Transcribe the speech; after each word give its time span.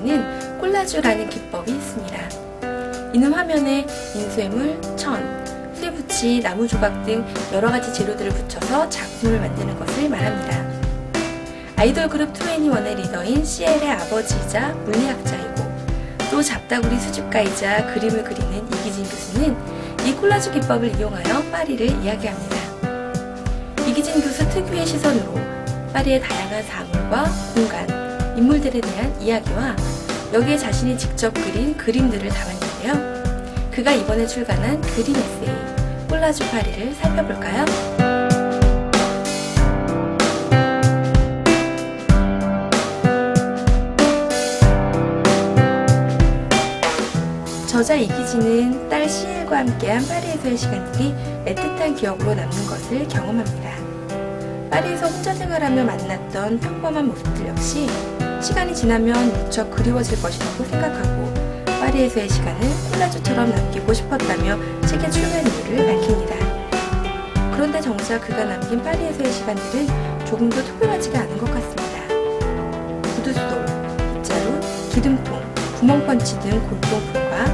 파리에는 0.00 0.58
콜라주라는 0.58 1.30
기법이 1.30 1.70
있습니다. 1.70 2.28
이는 3.12 3.32
화면에 3.32 3.86
인쇄물, 4.14 4.80
천, 4.96 5.74
수리붙이, 5.74 6.40
나무 6.42 6.66
조각 6.66 7.04
등 7.04 7.24
여러 7.52 7.70
가지 7.70 7.92
재료들을 7.92 8.30
붙여서 8.30 8.88
작품을 8.88 9.40
만드는 9.40 9.78
것을 9.78 10.08
말합니다. 10.08 10.70
아이돌 11.76 12.08
그룹 12.08 12.32
2NE1의 12.32 12.96
리더인 12.96 13.44
CL의 13.44 13.90
아버지이자 13.92 14.74
물리학자이고 14.84 15.54
또 16.30 16.42
잡다구리 16.42 16.98
수집가이자 16.98 17.94
그림을 17.94 18.24
그리는 18.24 18.66
이기진 18.66 19.04
교수는 19.04 19.56
이 20.06 20.14
콜라주 20.14 20.52
기법을 20.52 20.96
이용하여 20.96 21.42
파리를 21.50 21.86
이야기합니다. 22.02 22.56
이기진 23.86 24.20
교수 24.20 24.48
특유의 24.48 24.86
시선으로 24.86 25.34
파리의 25.92 26.20
다양한 26.20 26.62
사물과 26.62 27.24
공간, 27.54 27.99
인물들에 28.40 28.80
대한 28.80 29.20
이야기와 29.20 29.76
여기에 30.32 30.56
자신이 30.56 30.96
직접 30.96 31.32
그린 31.34 31.76
그림들을 31.76 32.26
담았는데요. 32.26 33.70
그가 33.70 33.92
이번에 33.92 34.26
출간한 34.26 34.80
그림 34.80 35.14
에세이 35.14 36.08
콜라주 36.08 36.50
파리를 36.50 36.94
살펴볼까요? 36.94 37.66
저자 47.66 47.94
이기진은 47.94 48.88
딸 48.88 49.06
시일과 49.06 49.58
함께한 49.58 50.06
파리에서의 50.08 50.56
시간들이 50.56 51.14
애틋한 51.44 51.94
기억으로 51.94 52.34
남는 52.34 52.66
것을 52.66 53.06
경험합니다. 53.06 53.89
파리에서 54.70 55.06
혼자 55.06 55.34
생활하며 55.34 55.84
만났던 55.84 56.60
평범한 56.60 57.08
모습들 57.08 57.48
역시 57.48 57.88
시간이 58.40 58.74
지나면 58.74 59.32
무척 59.32 59.70
그리워질 59.70 60.22
것이라고 60.22 60.64
생각하고 60.64 61.34
파리에서의 61.80 62.28
시간을 62.28 62.60
콜라주처럼 62.92 63.50
남기고 63.50 63.92
싶었다며 63.92 64.58
책의 64.86 65.10
출간 65.10 65.44
이유를 65.46 65.86
밝힙니다. 65.86 67.50
그런데 67.52 67.80
정작 67.80 68.20
그가 68.20 68.44
남긴 68.44 68.82
파리에서의 68.82 69.32
시간들은 69.32 69.86
조금도 70.24 70.56
특별하지가 70.62 71.18
않은 71.20 71.38
것 71.38 71.46
같습니다. 71.52 71.80
구두솔, 73.16 73.66
빗자루, 74.14 74.60
기름통, 74.92 75.42
구멍펀치 75.80 76.38
등 76.40 76.50
골동품과 76.68 77.44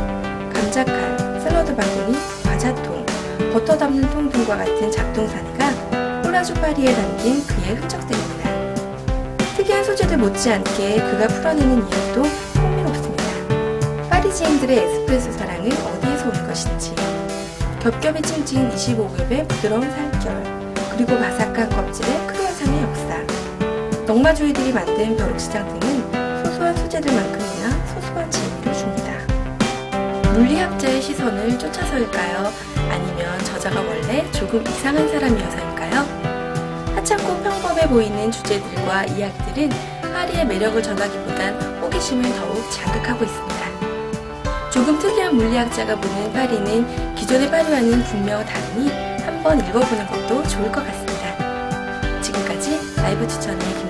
감자칼, 0.53 1.41
샐러드 1.41 1.75
바구니, 1.75 2.17
과자통, 2.45 3.06
버터 3.53 3.77
담는 3.77 4.08
통 4.11 4.28
등과 4.28 4.58
같은 4.58 4.91
잡동사니가 4.92 6.06
콜라주 6.37 6.53
파리에 6.53 6.95
담긴 6.95 7.47
그의 7.47 7.77
흔적들입니다. 7.77 9.37
특이한 9.56 9.83
소재들 9.83 10.19
못지않게 10.19 10.97
그가 10.97 11.29
풀어내는 11.29 11.79
이유도 11.79 12.25
흥미롭습니다. 12.25 14.09
파리지인들의 14.11 14.77
에스프레소 14.77 15.33
사랑은 15.33 15.73
어디에서 15.73 16.29
온 16.29 16.47
것인지 16.47 16.95
겹겹이 17.81 18.20
층층 18.20 18.69
25겹의 18.69 19.48
부드러운 19.48 19.91
살결 19.91 20.75
그리고 20.95 21.19
바삭한 21.19 21.70
껍질의 21.70 22.27
크루아상의 22.27 22.83
역사 22.83 24.05
넝마주이들이 24.05 24.75
만든 24.75 25.17
벼룩시장 25.17 25.67
등은 25.81 26.45
소소한 26.45 26.77
소재들만큼이나 26.77 27.70
소소한 27.95 28.31
재미를 28.31 28.75
줍니다. 28.75 29.12
물리학자의 30.34 31.01
시선을 31.01 31.59
쫓아서일까요? 31.59 32.53
아니면 32.91 33.39
저자가 33.47 33.81
원래 33.81 34.31
조금 34.33 34.62
이상한 34.67 35.09
사람이어서일까요? 35.09 36.26
하찮고 37.07 37.41
평범해 37.41 37.89
보이는 37.89 38.33
주제들과 38.33 39.05
이야기들은 39.05 39.71
파리의 40.12 40.45
매력을 40.45 40.83
전하기보단 40.83 41.81
호기심을 41.81 42.25
더욱 42.35 42.69
자극하고 42.73 43.25
있습니다. 43.25 44.70
조금 44.73 44.98
특이한 44.98 45.36
물리학자가 45.36 45.95
보는 45.95 46.33
파리는 46.33 47.14
기존의 47.14 47.48
파리와는 47.48 48.03
분명 48.05 48.45
다르니 48.45 48.91
한번 49.25 49.61
읽어보는 49.61 50.07
것도 50.08 50.42
좋을 50.48 50.73
것 50.73 50.85
같습니다. 50.85 52.20
지금까지 52.20 52.97
라이브 52.97 53.29
추천의 53.29 53.61
김 53.61 53.86